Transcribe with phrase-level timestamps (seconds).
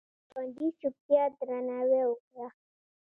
[0.03, 2.47] د ګاونډي چوپتیا درناوی وکړه